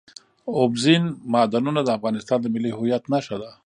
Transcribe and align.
اوبزین 0.59 1.03
معدنونه 1.33 1.81
د 1.83 1.89
افغانستان 1.97 2.39
د 2.41 2.45
ملي 2.53 2.71
هویت 2.77 3.03
نښه 3.13 3.35
ده. 3.41 3.51